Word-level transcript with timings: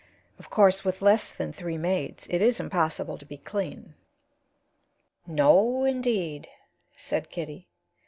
Of 0.39 0.49
course, 0.49 0.83
with 0.83 1.03
less 1.03 1.29
than 1.29 1.53
three 1.53 1.77
maids 1.77 2.25
it 2.31 2.41
is 2.41 2.59
impossible 2.59 3.19
to 3.19 3.23
be 3.23 3.37
clean." 3.37 3.93
"No, 5.27 5.83
indeed," 5.85 6.47
said 6.95 7.29
Kitty. 7.29 7.67